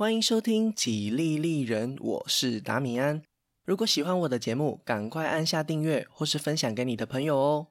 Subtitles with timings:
[0.00, 3.22] 欢迎收听《几利利人》，我是达米安。
[3.66, 7.66] 如果喜欢我的节目，赶快按下订阅或是分享给你的朋友哦。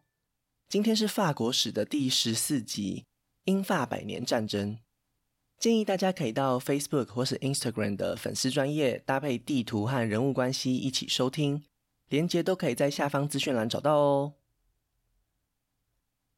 [0.67, 3.05] 今天是法国史的第十四集——
[3.45, 4.77] 英法百年战争。
[5.57, 11.63] 建议大家可以到 Facebook 或是 Instagram 的粉丝专页搭配地图和人物关系一起收听，
[12.09, 14.33] 连接都可以在下方资讯栏找到哦。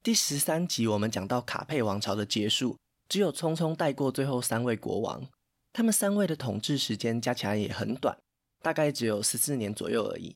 [0.01, 2.77] 第十三集我们讲到卡佩王朝的结束。
[3.09, 5.27] 只有匆匆带过最后三位国王，
[5.73, 8.17] 他们三位的统治时间加起来也很短，
[8.61, 10.35] 大概只有十四年左右而已。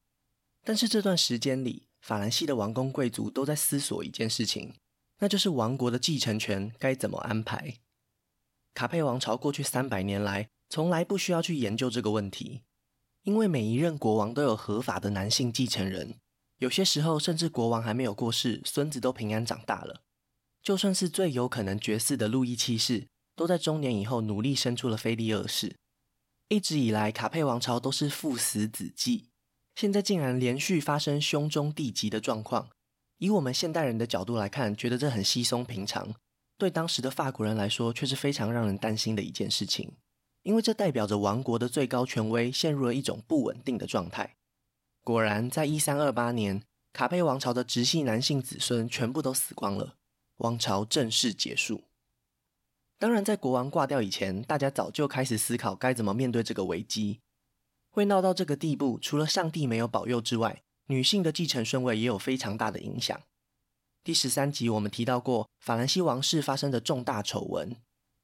[0.64, 4.74] 但是这段时间里，法兰西的王公贵族都在思索一件事情，
[5.20, 7.76] 那就是王国的继承权该怎么安排。
[8.74, 12.64] 卡佩王朝过去三百年来，从来不需要去研究这个问题，
[13.24, 16.16] 因为每一任国王都有合法的男性继承人，
[16.58, 20.02] 有些时候甚至国王还没有过世，孙子都平安长大了。
[20.62, 25.76] 就算是最有可能绝嗣的路易七世，都在中年以后努力生出了菲利二世。
[26.48, 29.26] 一直以来，卡佩王朝都是父死子继，
[29.76, 32.70] 现在竟然连续发生兄终弟及的状况。
[33.18, 36.12] 以我们现代人的角度来看，觉得这很稀松平常；
[36.58, 39.94] 对当时的法国人来说，却是非常让人担心的一件事情，
[40.44, 44.36] 因为这代表着王国的最高权威陷入了一种不稳定的状态。
[45.04, 46.62] 果然，在一三二八年，
[46.94, 49.96] 卡佩王朝的直系男性子孙全部都死光了。
[50.38, 51.86] 王朝正式结束。
[52.98, 57.20] 当然，在国王挂掉以前，大家早就开始思考该怎么面对这个危机。
[57.92, 63.22] 会闹到这个地步，除了上帝没有保佑之外，女性的继承顺位也有非常大的影响。
[64.04, 67.76] 第十三集我们提到过，法兰西王室发生的重大丑闻，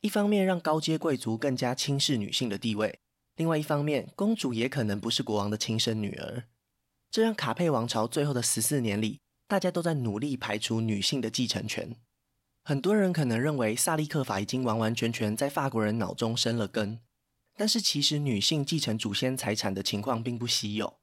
[0.01, 2.99] 一方面让高阶贵族更加轻视女性的地位，
[3.35, 6.43] 另外一方面，公主也可能不是国王的亲生女儿。
[7.09, 11.95] 这让卡佩王朝最后的十四年里，大家都在努力排除女性的继承权。
[12.63, 16.99] 很多人可能认为萨利克法已经完完全全在法国人脑中生了根，
[17.55, 20.99] 但是其实女性继承祖先财产的情况并不稀有。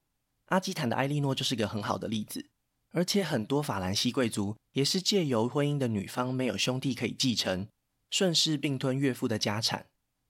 [0.47, 2.48] 阿基坦的埃莉诺就是个很好的例子，
[2.92, 7.66] 而且很多法兰西贵族也是借由婚姻的女方没有兄弟可以继承，
[8.09, 9.87] 顺势并吞岳父的家产。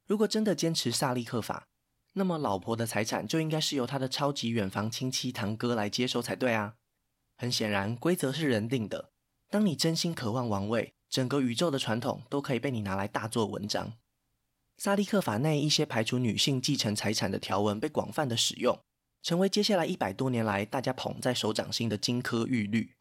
[0.07, 1.67] 如果真的坚持萨利克法，
[2.15, 6.75] 那么老婆的财产就应该是由他的超级远房亲戚堂哥来接收才对啊。
[7.37, 9.11] 很显然，规则是人定的。
[9.51, 13.95] 当你真心渴望王位，整个宇宙的传统都可以被你拿来大做文章。
[14.77, 18.79] 萨利克法内一些排除女性继承财产的条文被广泛的使用，
[19.23, 22.95] 成为接下来一百多年来大家捧在手掌心的金科玉律。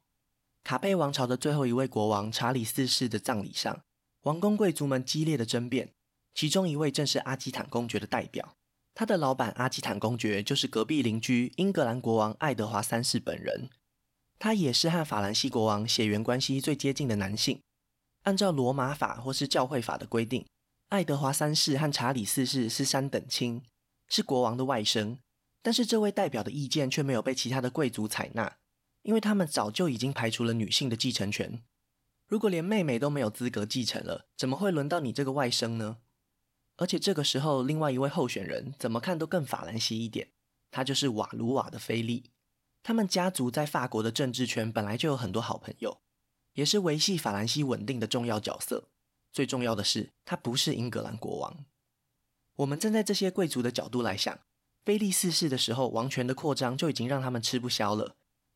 [0.63, 3.79] 卡佩王朝的最后一位国王查理四世的葬礼上，
[4.23, 5.94] 王公贵族们激烈的争辩，
[6.34, 8.56] 其中一位正是阿基坦公爵的代表，
[8.96, 13.69] 他的老板阿基坦公爵就是隔壁邻居英格兰国王爱德华三世本人。
[14.40, 17.62] 他也是和法兰西国王血缘关系最接近的男性。
[18.28, 20.46] 按照罗马法或是教会法的规定，
[20.90, 23.64] 爱德华三世和查理四世是三等亲，
[24.10, 25.20] 是国王的外甥。
[25.62, 28.58] 但是这位代表的意见却没有被其他的贵族采纳，
[29.04, 31.64] 因为他们早就已经排除了女性的继承权。
[32.28, 36.00] 如果连妹妹都没有资格继承了，怎么会轮到你这个外甥呢？
[36.76, 40.28] 而且这个时候，另外一位候选人怎么看都更法兰西一点，
[40.70, 42.32] 他就是瓦卢瓦的菲利。
[42.84, 46.02] 他们家族在法国的政治圈本来就有很多好朋友，
[46.57, 48.90] 也是维系法兰西稳定的重要角色。
[49.31, 51.66] 最重要的是，他不是英格兰国王。
[52.56, 54.40] 我们站在这些贵族的角度来想，
[54.84, 58.16] 菲利四世的时候，王权的扩张就已经让他们吃不消了。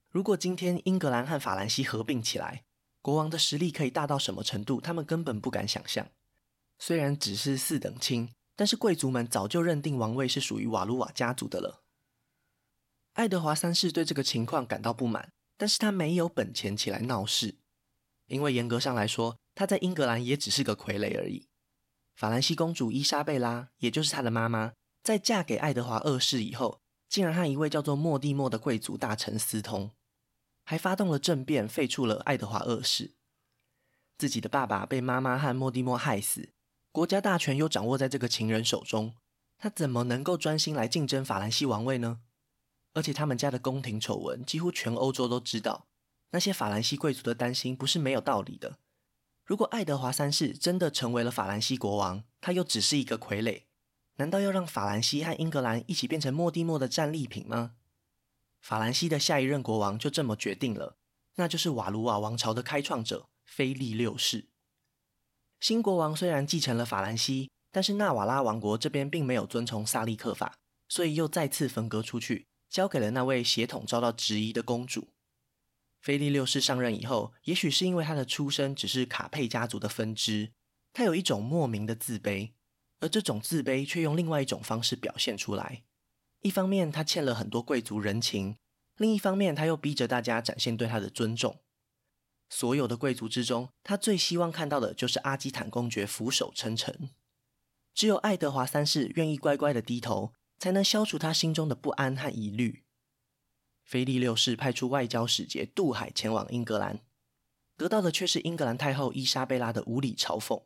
[0.09, 2.63] 如果今天英格兰和法兰西合并起来，
[3.03, 6.07] 国王的实力可以大到什么程度，他们根本不敢想象。
[6.79, 11.83] 虽然只是四等亲，但是贵族们早就认定王位是属于瓦卢瓦家族的了。
[13.13, 17.59] 爱德华三世对这个情况感到不满，但是他没有本钱起来闹事，
[18.31, 21.47] 因为严格上来说，他在英格兰也只是个傀儡而已。
[22.15, 29.91] 法兰西公主伊莎贝拉，也就是他的妈妈，在嫁给爱德华二世以后，竟然和一位叫做莫蒂莫的贵族大臣私通，
[30.63, 33.11] 还发动了政变，废黜了爱德华二世。
[34.17, 36.49] 自己的爸爸被妈妈和莫蒂莫害死，
[36.91, 39.15] 国家大权又掌握在这个情人手中，
[39.57, 42.19] 他怎么能够专心来竞争法兰西王位呢？
[42.93, 45.87] 而且他们家的宫廷丑闻几乎全欧洲都知道，
[46.31, 48.79] 那些法兰西贵族的担心不是没有道理的。
[49.45, 53.63] 如果爱德华三世真的成为了法兰西国王，他又只是一个傀儡，
[54.15, 57.73] 难道要让法兰西和英格兰一起变成莫蒂莫的战利品吗？
[58.59, 60.95] 法兰西的下一任国王就这么决定了，
[61.35, 64.47] 那就是瓦卢瓦王朝的开创者菲利六世。
[65.59, 70.55] 新国王虽然继承了法兰西，但是纳瓦拉王国这边并没有遵从萨利克法，
[70.87, 72.47] 所以又再次分割出去。
[72.69, 75.09] 交给了那位血统遭到质疑的公主。
[76.01, 80.51] 菲利六世上任以后，也许是因为他的出身只是卡佩家族的分支，
[80.91, 82.51] 他有一种莫名的自卑。
[82.99, 85.83] 而这种自卑却用另外一种方式表现出来。
[86.41, 88.55] 一方面，他欠了很多贵族人情；
[88.97, 91.59] 另一方面，他又逼着大家展现对他的尊重。
[92.49, 97.09] 所有的贵族之中，他最希望看到的就是阿基坦公爵俯首称臣。
[97.93, 102.83] 只有爱德华三世愿意乖乖的低头，才能消除他心中的不安和疑虑。
[103.91, 107.01] 菲利六世派出外交使节渡海前往英格兰，
[107.75, 110.63] 得到的却是英格兰太后伊莎贝拉的无理嘲讽：“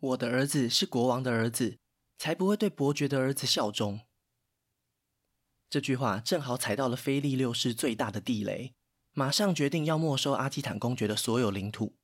[0.00, 1.76] 我的儿子是国王的儿子，
[2.16, 4.00] 才不会对伯爵的儿子效忠。”
[5.68, 8.72] 这句话正好踩到了菲利六世最大的地雷，
[9.12, 11.94] 马上决定要没收阿基坦公爵的所有领土。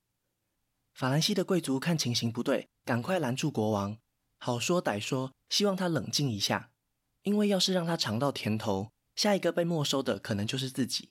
[0.92, 3.96] 法兰西的贵族看情形不对，赶快拦住国王，
[4.36, 6.70] 好说歹说，希望他冷静一下，
[7.22, 8.90] 因为要是让他尝到甜头，
[9.20, 11.10] 下一个被没收的可能就是自己。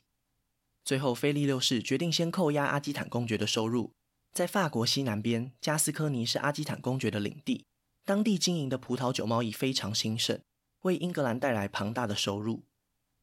[0.84, 3.94] 最后，菲利六世决定先扣押阿基坦公爵的收入，
[4.34, 7.68] 在法国西南边，加斯科尼是阿基坦公爵的领地，
[8.04, 10.42] 当地经营的葡萄酒贸易非常兴盛。
[10.82, 12.64] 为英格兰带来庞大的收入，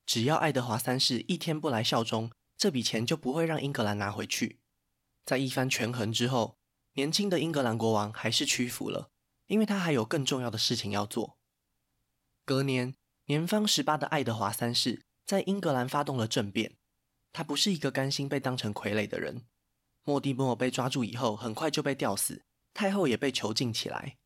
[0.05, 4.61] 只要爱德华三世一天不来效忠，这笔钱就不会让英格兰拿回去。
[5.25, 6.59] 在一番权衡之后，
[6.93, 9.11] 年轻的英格兰国王还是屈服了，
[9.49, 11.37] 因为他还有更重要的事情要做。
[12.45, 12.95] 隔年，
[13.29, 16.77] 年方十八的爱德华三世在英格兰发动了政变。
[17.33, 19.43] 他不是一个甘心被当成傀儡的人。
[20.05, 24.17] 莫蒂莫被抓住以后，很快就被吊死，太后也被囚禁起来。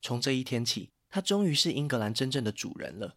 [0.00, 3.16] 从这一天起，他终于是英格兰真正的主人了。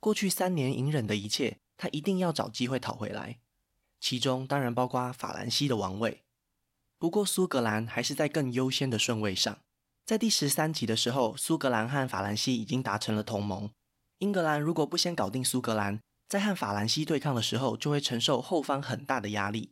[0.00, 3.40] 过去三年隐忍的一切，他一定要找机会讨回来。
[4.00, 6.22] 其中当然包括法兰西的王位。
[6.98, 9.58] 不过苏格兰还是在更优先的顺位上。
[10.06, 13.70] 在第十三集的时候，苏格兰和法兰西已经达成了同盟。
[14.18, 19.70] 英格兰如果不先搞定苏格兰，在和法兰西对抗的时候，就会承受后方很大的压力。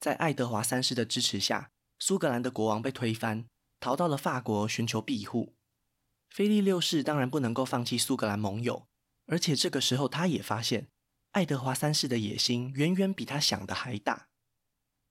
[0.00, 3.44] 在爱德华三世的支持下，苏格兰的国王被推翻，
[3.78, 5.54] 逃到了法国寻求庇护。
[6.30, 8.86] 菲利六世当然不能够放弃苏格兰盟友，
[9.26, 10.88] 而且这个时候他也发现，
[11.32, 14.28] 爱德华三世的野心远远比他想的还大。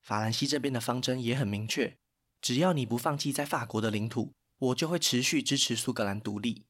[0.02, 1.96] 法兰西这边的方针也很明确，
[2.42, 6.66] 只要你不放弃在法国的领土，我就会持续支持苏格兰独立。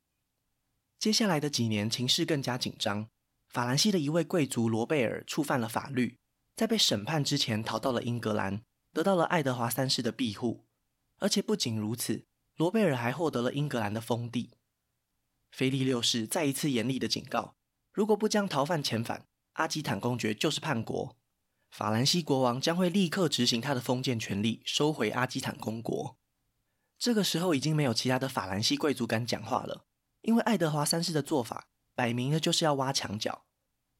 [1.01, 3.09] 接下来的几年情势更加紧张，
[3.49, 6.19] 法兰西的一位贵族罗贝尔触犯了法律，
[6.55, 8.61] 在被审判之前逃到了英格兰，
[8.93, 10.67] 得到了爱德华三世的庇护，
[11.17, 12.27] 而且不仅如此。
[12.55, 14.51] 罗贝尔还获得了英格兰的封地。
[15.49, 17.55] 菲利六世再一次严厉的警告：
[17.91, 21.17] 如果不将逃犯遣返，阿基坦公爵就是叛国。
[21.71, 26.19] 法兰西国王将会立刻执行他的封建权力，收回阿基坦公国。
[26.99, 29.87] 这个时候已经没有其他的法兰西贵族敢讲话了，
[30.21, 33.45] 因为爱德华三世的做法摆明了就是要挖墙脚。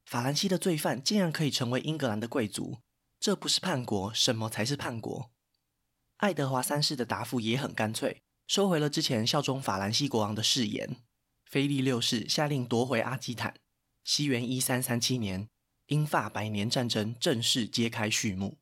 [0.04, 2.78] 法兰西的罪犯竟然可以成为英格兰的贵族，
[3.20, 5.30] 这不是叛国，什么才是叛国？
[6.16, 8.22] 爱德华三世的答复也很干脆。
[8.48, 10.96] 收回了之前效忠法兰西国王的誓言，
[11.44, 13.54] 菲利六世下令夺回阿基坦。
[14.04, 15.48] 西元一三三七年，
[15.86, 18.58] 英法百年战争正式揭开序幕。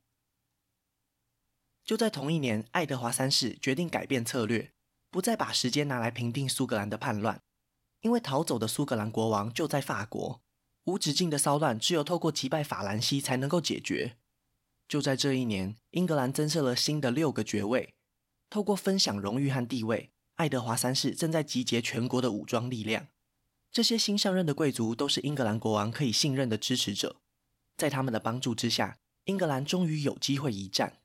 [1.82, 4.70] 就在同一年，爱德华三世决定改变策略，
[5.10, 7.42] 不再把时间拿来平定苏格兰的叛乱，
[8.00, 10.40] 因为逃走的苏格兰国王就在法国，
[10.84, 14.16] 无止境的骚乱只有透过击败法兰西才能够解决。
[14.88, 17.94] 就在这一年，英格兰增设了新的六个爵位。
[18.48, 23.06] 透过分享荣誉和地位，爱德华三世正在集结全国的武装力量。
[23.70, 27.20] 这些新上任的贵族都是英格兰国王可以信任的支持者，
[27.76, 30.98] 在他们的帮助之下，英格兰终于有机会一战。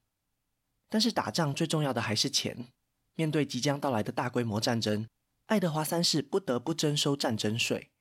[0.89, 2.69] 但是打仗最重要的还是钱。
[3.13, 5.07] 面对即将到来的大规模战争，
[5.47, 7.91] 爱德华三世不得不征收战争税，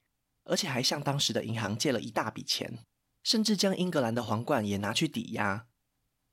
[0.45, 2.79] 而且还向当时的银行借了一大笔钱，
[3.23, 5.67] 甚至将英格兰的皇冠也拿去抵押。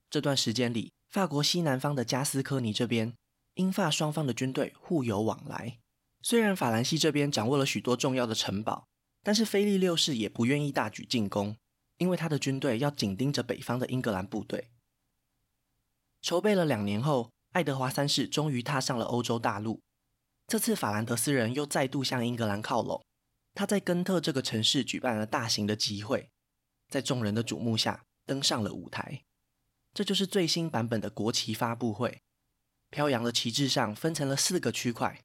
[0.10, 3.14] 这段时间里，法国西南方的加斯科尼这边，
[3.56, 5.80] 英法双方的军队互有往来。
[6.22, 8.88] 虽然法兰西这边掌握了许多重要的城堡，
[9.22, 11.58] 但是菲利六世也不愿意大举进攻，
[11.98, 14.70] 因为他的军队要紧盯着北方的英格兰部队。
[16.22, 19.82] 筹备了两年后，爱德华三世终于踏上了欧洲大陆。
[20.52, 23.02] 这次法兰德斯人又再度向英格兰靠拢，
[23.54, 26.30] 他在根特这个城市举办了大型的集会，
[26.90, 29.24] 在众人的瞩目下登上了舞台。
[29.94, 32.22] 这就是最新版本的国旗发布会。
[32.90, 35.22] 飘扬的旗帜上分成了四个区块，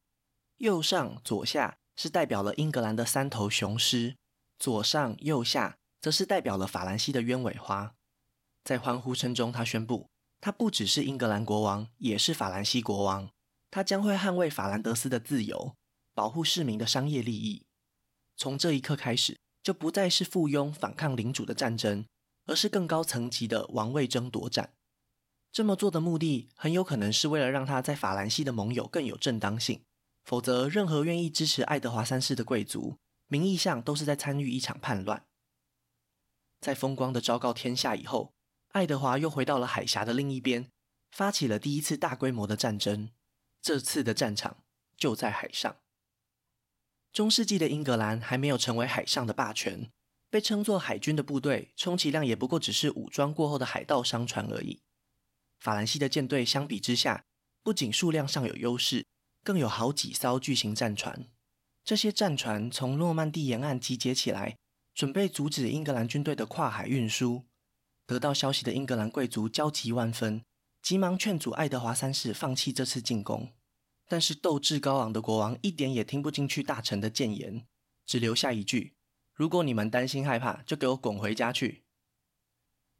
[0.58, 4.14] 右上、左下是代表了英格兰的三头雄狮，
[4.60, 7.96] 左上、右下则是代表了法兰西的鸢尾花。
[8.62, 10.08] 在欢呼声中，他宣布，
[10.40, 13.28] 他不只是英格兰国王，也是法兰西国王。
[13.76, 15.76] 他将会捍卫法兰德斯的自由，
[16.14, 17.66] 保护市民的商业利益。
[18.34, 22.06] 从这一刻开始，就不再是附庸反抗领主的战争。
[22.46, 24.72] 而是更高层级的王位争夺战。
[25.52, 29.82] 这么做的目的很有可能是为了让他在法兰西的盟友更有正当性，
[30.24, 32.96] 否则任何愿意支持爱德华三世的贵族，
[33.28, 35.26] 名义上都是在参与一场叛乱。
[36.62, 38.32] 在风光的昭告天下以后，
[38.68, 40.70] 爱德华又回到了海峡的另一边，
[41.10, 43.10] 发起了第一次大规模的战争。
[43.66, 44.58] 这次的战场
[44.96, 45.74] 就在海上。
[47.12, 49.90] 中世纪的英格兰还没有成为海上的霸权，
[50.30, 54.78] 被称作海军的部队，充其量也不过只是武装过后的海盗商船而已。
[55.58, 57.24] 法兰西的舰队相比之下，
[57.64, 59.04] 不仅数量上有优势，
[59.42, 61.26] 更有好几艘巨型战船。
[61.82, 64.56] 这些战船从诺曼底沿岸集结起来，
[64.94, 67.42] 准备阻止英格兰军队的跨海运输。
[68.06, 70.44] 得到消息的英格兰贵族焦急万分，
[70.86, 73.52] 急忙劝阻爱德华三世放弃这次进攻。
[74.06, 77.66] 但是斗志高昂的国王一点也听不进去大臣的谏言，
[78.06, 78.94] 只留下一句
[79.34, 81.82] ：“如果你们担心害怕，就给我滚回家去。”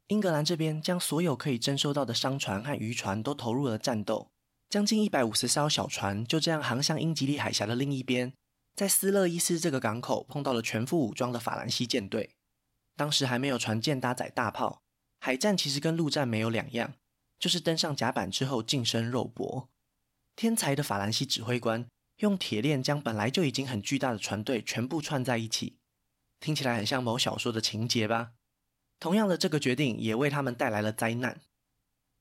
[0.07, 4.31] 英格兰这边将所有可以征收到的商船和渔船都投入了战斗，
[4.69, 8.33] 将近一百五十艘小船就这样航向英吉利海峡的另一边，
[8.75, 12.35] 在斯勒伊斯这个港口碰到了全副武装的法兰西舰队。
[12.97, 14.81] 当时还没有船舰搭载大炮，
[15.21, 16.95] 海战其实跟陆战没有两样，
[17.39, 19.69] 就是登上甲板之后近身肉搏。
[20.35, 25.77] 天才的法兰西指挥官用铁链将本来就已经很巨大的船队全部串在一起，
[26.39, 28.33] 听起来很像某小说的情节吧？
[28.99, 31.39] 同样的，这个决定也为他们带来了灾难。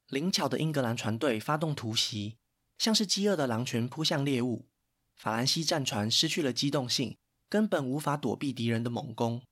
[0.08, 2.36] 灵巧的英格兰船队发动突袭，
[2.78, 4.68] 像是饥饿的狼群扑向猎物。
[5.14, 7.16] 法兰西战船失去了机动性，
[7.48, 9.42] 根本无法躲避敌人的猛攻，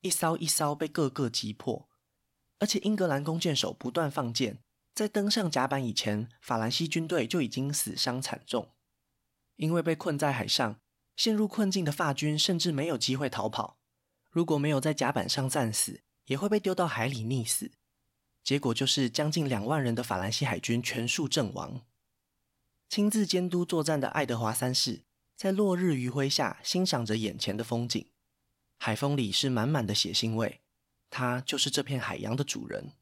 [0.00, 1.88] 一艘一艘被各个击破。
[2.58, 4.58] 而且英格兰弓箭手不断放箭。
[4.94, 8.72] 在登上甲板以前，法兰西军队就已经死伤惨重。
[9.56, 10.80] 因为被困在海上，
[11.16, 13.78] 陷入困境的法军甚至没有机会逃跑。
[14.30, 17.72] 如果没有在甲板上战死，也会被丢到海里溺死。
[18.42, 21.82] 结果就是将近两万人的法兰西海军全数阵亡。
[22.88, 25.04] 亲自监督作战的爱德华三世，
[25.36, 28.10] 在落日余晖下欣赏着眼前的风景，
[28.78, 30.60] 海风里是满满的血腥味。
[31.08, 32.92] 他就是这片海洋的主人。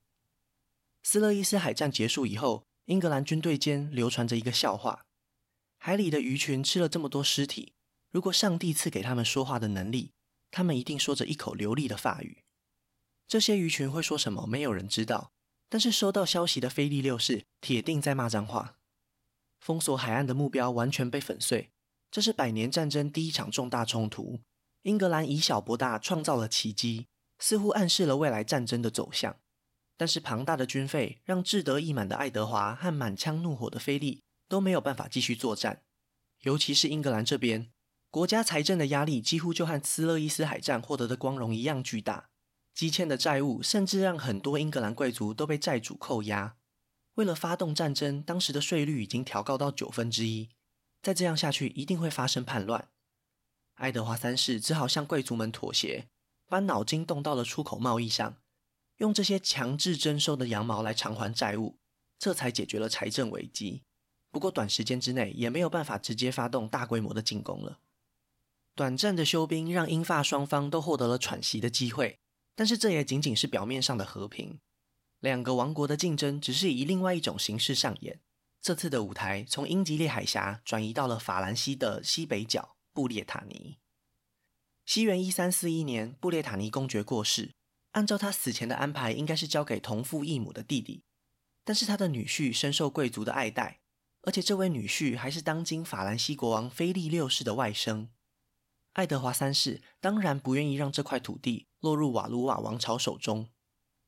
[1.02, 5.06] 斯勒伊斯海战结束以后，英格兰军队间流传着一个笑话：
[5.78, 7.74] 海里的鱼群吃了这么多尸体，
[8.10, 10.12] 如果上帝赐给他们说话的能力，
[10.50, 12.44] 他们一定说着一口流利的法语。
[13.26, 14.46] 这些鱼群会说什么？
[14.46, 15.32] 没有人知道。
[15.72, 18.76] 但是收到消息的菲利六世铁定在骂脏话。
[19.60, 21.70] 封锁海岸的目标完全被粉碎，
[22.10, 24.40] 这是百年战争第一场重大冲突。
[24.82, 27.06] 英格兰以小博大，创造了奇迹，
[27.38, 29.36] 似乎暗示了未来战争的走向。
[30.00, 35.82] 但是庞大的军费让志得意满的爱德华和满腔怒火的菲利都没有办法继续作战，
[36.40, 37.70] 尤其是英格兰这边，
[38.08, 42.30] 国家财政的压力几乎就和斯勒伊斯海战获得的光荣一样巨大，
[42.72, 46.56] 积欠的债务甚至让很多英格兰贵族都被债主扣押。
[47.16, 50.48] 为了发动战争，当时的税率已经调高到九分之一，
[51.02, 52.88] 再这样下去一定会发生叛乱。
[53.74, 56.08] 爱德华三世只好向贵族们妥协，
[56.48, 58.38] 把脑筋动到了出口贸易上。
[59.00, 61.78] 用这些强制征收的羊毛来偿还债务，
[62.18, 63.82] 这才解决了财政危机。
[64.30, 67.80] 不过短时间之内也没有办法直接发动大规模的进攻了。
[68.74, 72.18] 短暂的休兵让英法双方都获得了喘息的机会，
[72.54, 74.60] 但是这也仅仅是表面上的和平。
[75.18, 78.20] 两个王国的竞争只是以另外一种形式上演。
[78.60, 83.78] 这次的舞台从英吉利海峡转移到了法兰西的西北角布列塔尼。
[84.84, 87.52] 西元一三四一年，布列塔尼公爵过世。
[87.92, 91.02] 按照他死前的安排，应该是交给同父异母的弟弟，
[91.64, 93.80] 但是他的女婿深受贵族的爱戴，
[94.22, 98.08] 而且这位女婿还是当今法兰西国王菲利六世的外甥。
[98.92, 103.48] 爱德华三世当然不愿意让这块土地落入瓦卢瓦王朝手中，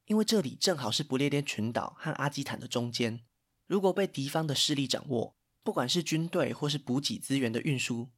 [0.07, 3.25] 因为这里正好是不列颠群岛和阿基坦的中间，
[3.67, 8.11] 如果被敌方的势力掌握，不管是军队或是补给资源的运输，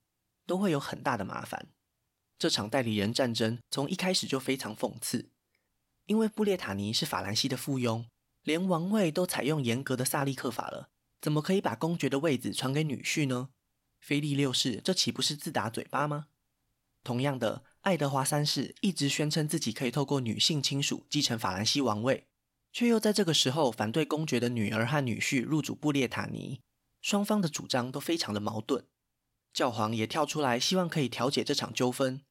[0.46, 1.68] 都会有很大的麻烦。
[2.38, 5.30] 这场代理人战争从一开始就非常讽刺。
[6.06, 8.04] 因为布列塔尼是法兰西的附庸，
[8.42, 13.48] 连王位都采用严格的萨利克法了，怎么可以把公爵的位子传给女婿呢？
[14.00, 16.26] 菲利六世这岂不是自打嘴巴吗？
[17.02, 22.26] 同样的，爱德华三世一直宣称自己可以透过女性亲属继承法兰西王位，
[22.70, 26.60] 却又在这个时候反对公爵的女儿和女婿入主布列塔尼，
[27.00, 28.84] 双方的主张都非常的矛盾。
[29.54, 32.22] 教皇也跳出来，希望可以调解这场纠纷，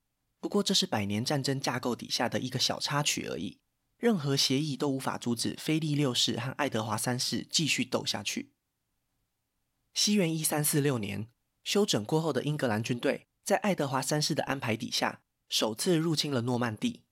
[0.44, 3.60] 不过这是百年战争架构底下的一个小插曲而已。
[3.98, 8.52] 任何协议都无法阻止菲利六世和爱德华三世继续斗下去。
[9.94, 11.30] 西元一三四六年，
[11.64, 17.04] 休整过后的英格兰军队在爱德华三世的安排底下，首次入侵了诺曼底。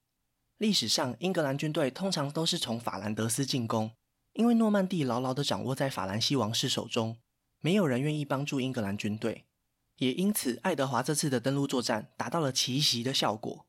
[0.58, 3.94] 历史上，英格兰军队通常都是从法兰德斯进攻，
[4.34, 7.18] 因为诺曼底牢牢地掌握在法兰西王室手中，
[7.62, 9.46] 没有人愿意帮助英格兰军队。
[10.02, 13.68] 也因此，爱德华这次的登陆作战达到了奇袭的效果。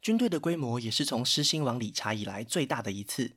[0.00, 3.32] 军队的规模也是从狮心王理查以来最大的一次，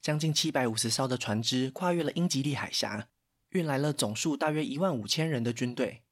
[0.00, 3.06] 将近七百五十艘的船只跨越了英吉利海峡，
[3.50, 6.02] 运来了总数大约一万五千人的军队。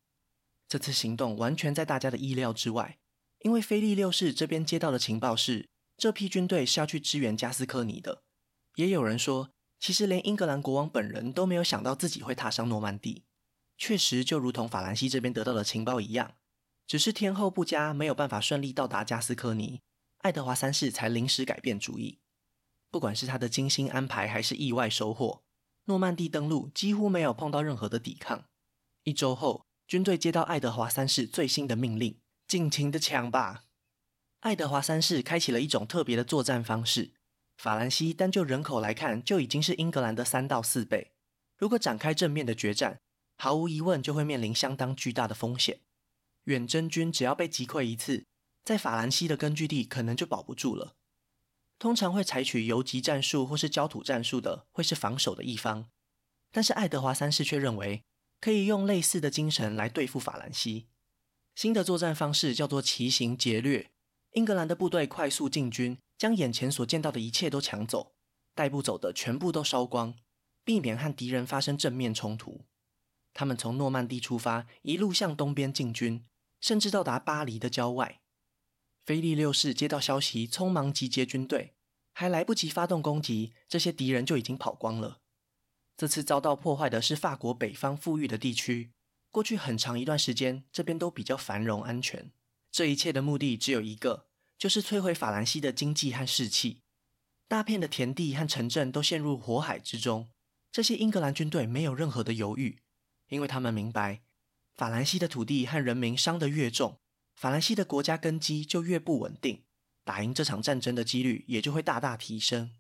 [0.69, 2.99] 这次行动完全在大家的意料之外，
[3.41, 8.23] 因为菲利六世这边接到的情报是，这批军队是要去支援加斯科尼的。
[8.77, 13.25] 也有人说，其实连英格兰国王本人都没有想到自己会踏上诺曼底。
[13.81, 16.35] 确实，就如同法兰西这边得到的情报一样，
[16.87, 19.81] 只是天候不佳，没有办法顺利到达加斯科尼，
[20.19, 22.19] 爱德华三世才临时改变主意。
[22.91, 25.43] 不管是他的精心安排，还是意外收获，
[25.87, 28.45] 诺曼底登陆几乎没有碰到任何的抵抗。
[29.05, 33.65] 一周后，军队接到爱德华三世最新的命令：尽情的抢吧！
[34.41, 37.13] 爱德华三世开启了一种特别的作战方式。
[37.57, 41.13] 法兰西单就人口来看，就已经是英格兰的三到四倍。
[41.57, 43.01] 如果展开正面的决战，
[43.43, 45.81] 毫无疑问，就会面临相当巨大的风险。
[46.45, 48.27] 远征军只要被击溃一次，
[48.63, 50.95] 在法兰西的根据地可能就保不住了。
[51.79, 55.89] 通常会采取游击战术或是焦土战术的，会是防守的一方。
[56.53, 58.03] 但是爱德华三世却认为，
[58.43, 60.89] 可以用类似的精神来对付法兰西。
[61.55, 63.91] 新的作战方式叫做奇行劫掠。
[64.33, 68.13] 英格兰的部队快速进军，将眼前所见到的一切都抢走，
[68.55, 70.15] 带不走的全部都烧光，
[70.63, 72.67] 避免和敌人发生正面冲突。
[73.33, 76.25] 他们从诺曼底出发，一路向东边进军，
[76.61, 78.21] 甚至到达巴黎的郊外。
[79.05, 81.75] 菲利六世接到消息，匆忙集结军队，
[82.13, 85.21] 还来不及发动攻击，这些敌人就已经跑光了。
[85.97, 88.93] 这次遭到破坏的是法国北方富裕的地区，
[89.31, 92.31] 过去很长一段时间，这边都比较繁荣安全。
[92.71, 94.27] 这一切的目的只有一个，
[94.59, 96.83] 就是摧毁法兰西的经济和士气。
[97.49, 100.31] 大片的田地和城镇都陷入火海之中，
[100.71, 102.79] 这些英格兰军队没有任何的犹豫。
[103.31, 104.21] 因为他们明白，
[104.77, 106.99] 法兰西的土地和人民伤得越重，
[107.35, 109.63] 法兰西的国家根基就越不稳定，
[110.05, 112.73] 打赢这场战争的几率也就会大大提升。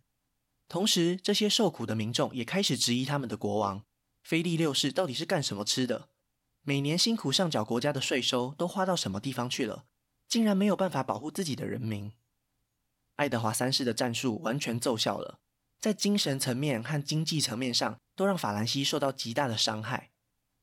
[0.68, 3.84] 同时，这些受苦的民众也开始质疑他们的国王
[4.22, 6.10] 菲利六世到底是干什么吃的，
[6.62, 9.86] 每年辛苦上缴国家的税收都花到什么地方去了，
[10.28, 12.12] 竟然没有办法保护自己的人民。
[13.16, 15.40] 爱德华三世的战术完全奏效了，
[15.80, 20.09] 在精神层面和经济层面上都让法兰西受到极大的伤害。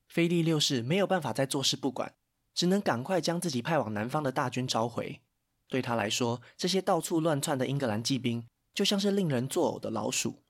[0.08, 2.14] 菲利六世没有办法再坐视不管，
[2.54, 5.20] 只能赶快将自己派往南方的大军召回。
[5.68, 10.42] 对他来说，这些到处乱窜的英格兰骑兵就像是令人作呕的老鼠。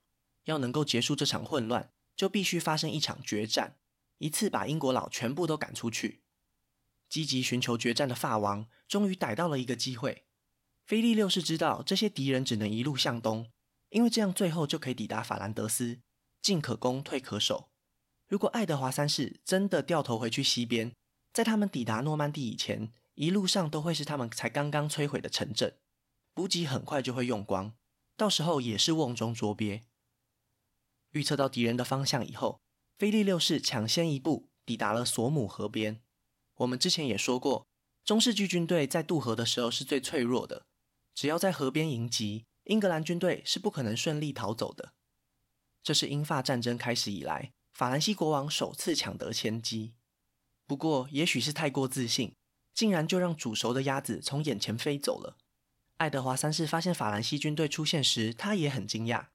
[0.45, 3.75] 要能够结束这场混乱，就必须发生一场决战，
[4.17, 6.21] 一次把英国佬全部都赶出去。
[7.09, 10.25] 积极寻求决战的法王终于逮到了一个机会。
[10.85, 13.51] 菲利六世知道这些敌人只能一路向东，
[13.89, 15.99] 因为这样最后就可以抵达法兰德斯，
[16.41, 17.69] 进可攻，退可守。
[18.29, 20.93] 如果爱德华三世真的掉头回去西边，
[21.33, 25.75] 在他们抵达诺曼底以前，一路上都会是他们才刚刚摧毁的城镇，
[26.35, 27.73] 补给很快就会用光，
[28.15, 29.81] 到时候也是瓮中捉鳖。
[31.13, 32.61] 预测到敌人的方向以后，
[32.99, 35.99] 菲利六世抢先一步抵达了索姆河边。
[36.57, 37.65] 我们之前也说过，
[38.05, 40.67] 中世纪军队在渡河的时候是最脆弱的，
[41.15, 44.93] 只要在河边迎击，英格兰军队是不可能顺利逃走的。
[45.81, 49.93] 这是英法战争开始以来，法兰西国王首次抢得先机，
[50.67, 52.35] 不过也许是太过自信，
[52.73, 55.37] 竟然就让煮熟的鸭子从眼前飞走了。
[55.95, 59.27] 爱德华三世发现法兰西军队出现时，他也很惊讶。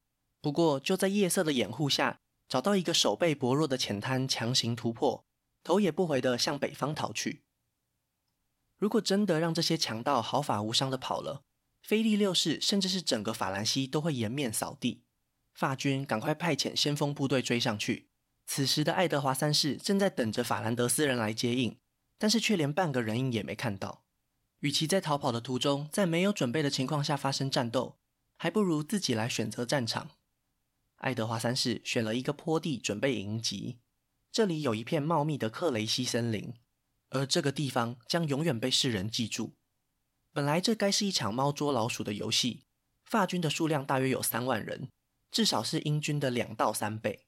[0.43, 5.25] 不过就在夜色的掩护下，找到一个守备薄弱的浅滩，强行突破，
[5.63, 7.45] 头也不回地向北方逃去。
[8.77, 11.45] 如果真的让这些强盗毫发无伤地跑了，
[11.81, 15.01] 菲利六世甚至是整个法兰西都会颜面扫地。
[15.55, 18.11] 法军赶快派遣先锋部队追上去。
[18.47, 21.79] 此时的爱德华三世正在等着法兰德斯人来接应，
[22.19, 24.05] 但是却连半个人影也没看到。
[24.61, 27.99] 与其在逃跑的途中，在没有准备的情况下发生战斗，
[28.37, 30.11] 还不如自己来选择战场。
[30.97, 33.79] 爱德华三世选了一个坡地准备迎击，
[34.33, 36.55] 这里有一片茂密的克雷西森林，
[37.11, 39.55] 而这个地方将永远被世人记住。
[40.33, 42.65] 本来这该是一场猫捉老鼠的游戏，
[43.05, 44.89] 法军的数量大约有三万人，
[45.31, 47.24] 至少是英军的两到三倍。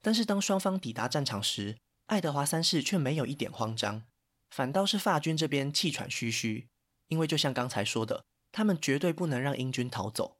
[0.00, 4.04] 但是当双方抵达战场时，爱德华三世却没有一点慌张，
[4.50, 6.68] 反倒是法军这边气喘吁吁，
[7.08, 10.38] 因为就像刚才说的，他们绝对不能让英军逃走。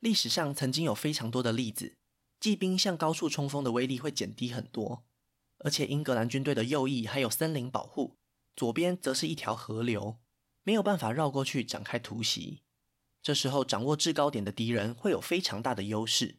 [0.00, 1.96] 历史上曾经有非常多的例子，
[2.40, 5.04] 骑兵向高处冲锋的威力会减低很多，
[5.58, 8.16] 而且英格兰军队的右翼还有森林保护，
[8.54, 10.18] 左边则是一条河流，
[10.62, 12.62] 没有办法绕过去展开突袭。
[13.22, 16.36] 这时候掌握制高点的敌人会有非常大的优势。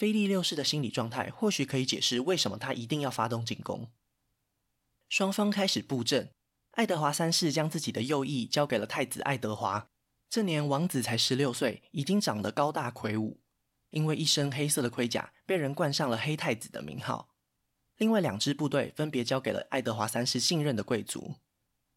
[0.00, 3.90] 菲利六世的心理状态或许可以解释为什么他一定要发动进攻。
[5.10, 6.30] 双方开始布阵，
[6.70, 9.90] 爱德华三世将自己的右翼交给了太子爱德华。
[10.30, 13.42] 这年王子才十六岁，已经长得高大魁梧，
[13.90, 17.28] 因为一身黑色的盔甲，被人冠上了黑太子的名号。
[17.98, 21.34] 另外两支部队分别交给了爱德华三世信任的贵族。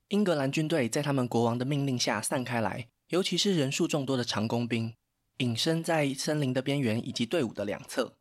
[0.09, 4.93] 英格兰军队在他们国王的命令下散开来，尤其是人数众多的长弓兵，
[5.37, 8.17] 隐身在森林的边缘以及队伍的两侧。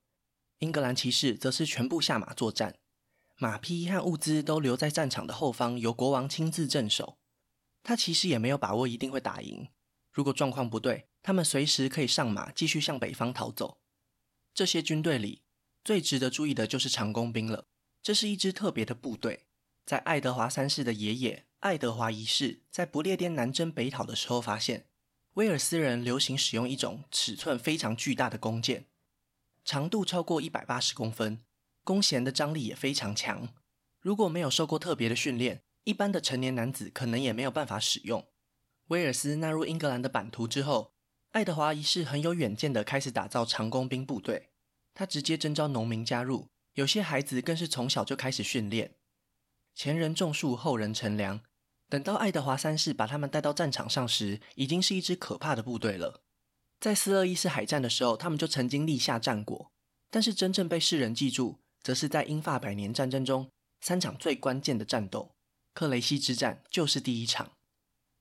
[0.58, 2.74] 英格兰骑士则是全部下马作战。
[3.36, 7.18] 马匹和物资都留在战场的后方，由国王亲自镇守。
[7.82, 9.68] 他其实也没有把握一定会打赢。
[10.12, 13.78] 如果状况不对，他们随时可以上马继续向北方逃走。
[14.54, 15.42] 这些军队里
[15.82, 17.64] 最值得注意的就是长弓兵了。
[18.02, 19.46] 这是一支特别的部队。
[19.84, 24.86] 在爱德华三世的爷爷爱德华一世在不列颠南征北讨的时候，发现
[25.34, 28.84] 威尔斯人流行使用一种尺寸非常巨大的弓箭，
[29.64, 31.40] 长度超过一百八十公分。
[31.84, 33.48] 弓弦的张力也非常强，
[33.98, 38.28] 如果没有受过特别的训练，一般的成年男子可能也没有办法使用。
[38.88, 40.92] 威尔斯纳入英格兰的版图之后，
[41.30, 44.50] 爱德华一世很有远见的开始打造长弓兵部队。
[44.92, 48.96] 他直接征召农民加入，有些孩子更是从小就开始训练。
[49.74, 51.40] 前人种树，后人乘凉。
[51.92, 56.22] 等到爱德华三世把他们带到战场上时，已经是一支可怕的部队了。
[56.80, 59.70] 在斯勒伊斯海战的时候，他们就曾经立下战果，
[60.08, 61.58] 但是真正被世人记住。
[61.82, 63.50] 则是在英法百年战争中
[63.82, 65.34] 三场最关键的战斗，
[65.74, 67.50] 克雷西之战就是第一场。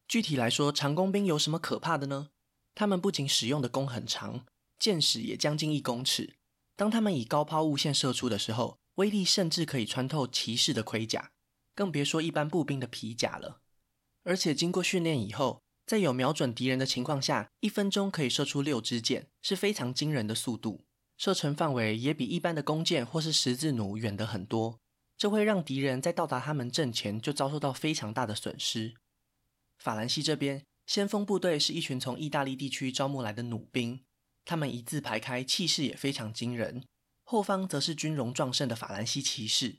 [0.05, 2.27] 具体来说，长弓兵有什么可怕的呢？
[2.75, 4.45] 他们不仅使用的弓很长，
[4.77, 6.33] 箭矢也将近一公尺。
[6.75, 11.31] 当他们以高抛物线射出的时候，威力甚至可以穿透骑士的盔甲，
[11.75, 13.61] 更别说一般步兵的皮甲了。
[14.23, 20.85] 而且经过训练以后，在有瞄准敌人的情况下，一分钟可以射出六支箭，是非常惊人的速度。
[21.17, 24.79] 射程范围也比一般的弓箭或是十字弩远得很多，
[25.17, 28.95] 这会让敌人在到达他们阵前就遭受到非常大的损失。
[29.77, 34.03] 法兰西这边，先锋部队是一群从意大利地区招募来的弩兵，
[34.45, 36.83] 他们一字排开，气势也非常惊人。
[37.23, 39.77] 后方则是军容壮盛的法兰西骑士，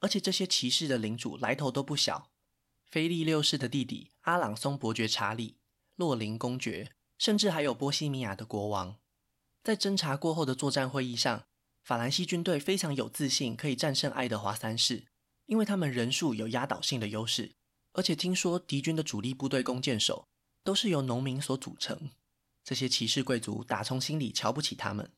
[0.00, 2.30] 而且这些骑士的领主来头都不小：
[2.84, 5.58] 菲利六世的弟弟阿朗松伯爵查理、
[5.96, 8.96] 洛林公爵，甚至还有波西米亚的国王。
[9.62, 11.44] 在侦查过后的作战会议上，
[11.82, 15.06] 法兰西军队非常有自信可以战胜爱德华三世，
[15.46, 17.54] 因为他们人数有压倒性的优势，
[17.92, 20.28] 而且听说敌军的主力部队弓箭手
[20.64, 22.10] 都是由农民所组成，
[22.64, 25.12] 这些骑士贵族打从心里瞧不起他们。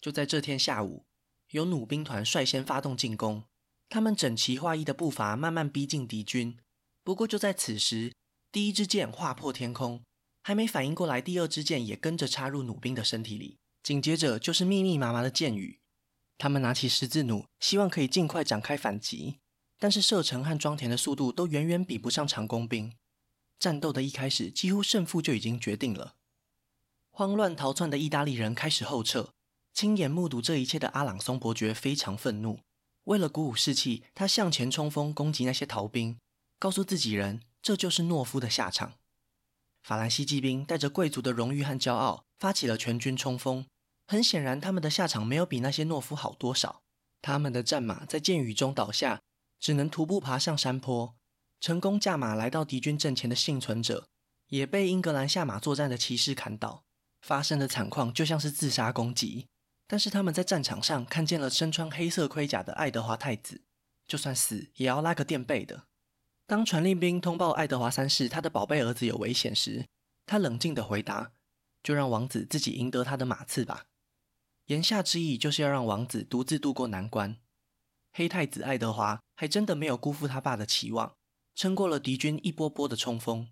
[0.00, 1.04] 就在这天下午，
[1.50, 3.44] 有弩兵团率先发动进攻，
[3.88, 6.56] 他们整齐划一的步伐慢慢逼近敌军。
[7.02, 8.12] 不过就在此时，
[8.52, 10.02] 第一支箭划破天空。
[10.42, 13.58] 还没反应过来，第二支箭也跟着插入弩兵的身体里。
[13.82, 15.80] 紧接着就是密密麻麻的箭雨。
[16.38, 19.38] 他们拿起十字弩，希望可以尽快展开反击，
[19.78, 22.94] 但是射程和装填的速度都远远比不上长弓兵。
[23.58, 26.14] 战斗的一开始，几乎胜负就已经决定了。
[27.10, 29.30] 慌乱逃窜的意大利人开始后撤。
[29.74, 32.60] 亲眼目睹这一切的阿朗松伯爵非常愤怒，
[33.08, 36.18] 为了鼓舞士气，他向前冲锋攻击那些逃兵，
[36.58, 38.92] 告诉自己人，这就是懦夫的下场。
[39.82, 43.64] 法兰西骑兵带着贵族的荣誉和骄傲，发起了全军冲锋。
[44.06, 46.82] 很显然，他们的下场没有比那些懦夫好多少。
[47.22, 49.22] 他们的战马在箭雨中倒下，
[49.58, 51.14] 只能徒步爬上山坡。
[51.60, 54.06] 成功驾马来到敌军阵前的幸存者，
[54.48, 56.84] 也被英格兰下马作战的骑士砍倒。
[57.22, 59.46] 发生的惨况就像是自杀攻击。
[59.88, 63.62] 但是他们在战场上看见了身穿黑色盔甲的爱德华太子，
[64.06, 65.86] 就算死也要拉个垫背的。
[66.46, 69.86] 当传令兵通报爱德华三世他的宝贝儿子有危险时，
[70.26, 71.32] 他冷静地回答
[71.82, 73.86] ：“就让王子自己赢得他的马刺吧。”
[74.66, 77.36] 言下之意就是要让王子独自渡过难关。
[78.12, 81.16] 黑太子爱德华还真的没有辜负他爸的期望，
[81.54, 83.48] 撑过了敌军一波波的冲锋。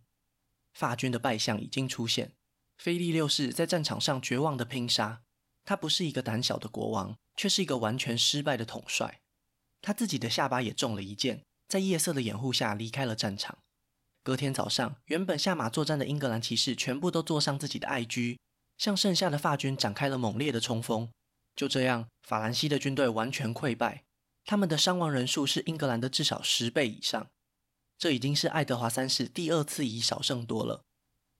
[0.74, 2.32] 法军的败相已经出现，
[2.76, 5.22] 菲利六世在战场上绝望的拼杀。
[5.66, 9.20] 他不是一个胆小的国王，却是一个完全失败的统帅。
[9.82, 11.42] 他自己的下巴也中了一箭。
[11.68, 13.58] 在夜色的掩护下离开了战场。
[14.22, 18.38] 隔天早上，原本下马作战的英格兰骑士全部都坐上自己的爱驹，
[18.78, 21.10] 向剩下的法军展开了猛烈的冲锋。
[21.56, 24.04] 就这样，法兰西的军队完全溃败，
[24.44, 27.26] 他们的伤亡人数是英格兰的至少十倍以上。
[27.98, 30.84] 这已经是爱德华三世第二次以少胜多了。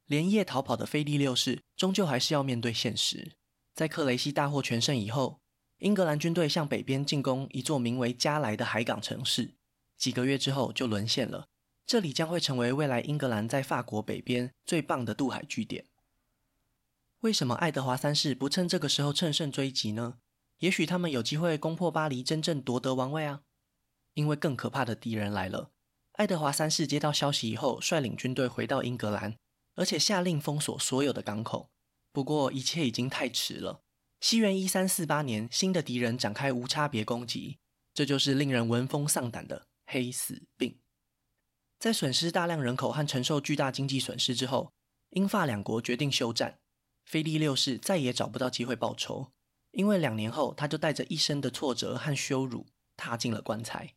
[0.06, 3.32] 连夜逃跑的菲利六世终究还是要面对现实。
[3.76, 5.42] 在克雷西大获全胜以后，
[5.80, 9.56] 英格兰军队向北边进攻一座名为加莱的海港城市。
[9.98, 11.48] 几个月之后就沦陷了，
[11.86, 15.84] 这里将会成为未来英格兰在法国北边最棒的渡海据点。
[17.20, 20.14] 为什么爱德华三世不趁这个时候乘胜追击呢？
[20.60, 23.42] 也许他们有机会攻破巴黎，真正夺得王位啊！
[24.14, 25.72] 因为更可怕的敌人来了，
[26.12, 29.36] 爱德华三世接到消息以后，率领军队回到英格兰，
[29.74, 31.68] 而且下令封锁所有的港口。
[32.16, 33.82] 不过一切已经太迟了。
[34.22, 37.58] 西元一三四八年，新的敌人展开无差别攻击，
[37.92, 40.78] 这就是令人闻风丧胆的黑死病。
[41.78, 44.72] 在损失大量人口和承受巨大经济损失之后，
[45.10, 46.58] 英法两国决定休战。
[47.04, 49.30] 菲利六世再也找不到机会报仇，
[49.72, 52.64] 因为两年后他就带着一生的挫折和羞辱
[52.96, 53.92] 踏进了棺材。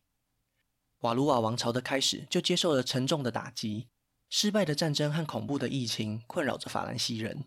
[1.04, 3.88] 瓦卢瓦王朝的开始就接受了沉重的打击，
[4.30, 7.46] 失败的战争和恐怖的疫情困扰着法兰西人。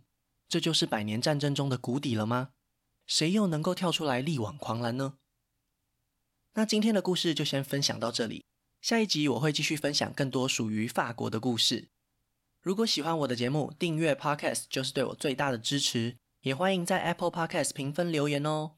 [0.53, 2.51] 这就是百年战争中的谷底了吗？
[3.07, 5.15] 谁又能够跳出来力挽狂澜呢？
[6.53, 8.45] 那今天的故事就先分享到这里，
[8.83, 11.89] 下一集我会继续分享更多属于法国的故事。
[12.61, 18.73] 如果喜欢我的节目，订阅 Podcast 就是对我最大的支持，也欢迎在 Apple Podcast 评分留言哦。